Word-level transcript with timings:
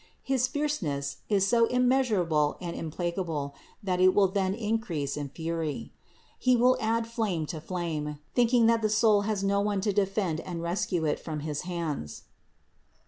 His 0.23 0.47
fierceness 0.47 1.17
is 1.29 1.45
so 1.47 1.67
immeasurable 1.67 2.57
and 2.59 2.75
implacable 2.75 3.53
that 3.83 4.01
it 4.01 4.15
will 4.15 4.29
then 4.29 4.55
increase 4.55 5.15
in 5.15 5.29
fury. 5.29 5.93
He 6.39 6.55
will 6.55 6.75
add 6.81 7.05
flame 7.05 7.45
to 7.45 7.61
flame, 7.61 8.17
thinking 8.33 8.65
that 8.65 8.81
the 8.81 8.89
soul 8.89 9.21
has 9.29 9.43
no 9.43 9.61
one 9.61 9.79
to 9.81 9.93
defend 9.93 10.39
and 10.39 10.63
rescue 10.63 11.05
it 11.05 11.19
from 11.19 11.41
his 11.41 11.61
hands 11.69 12.21
(Ps. 12.21 12.23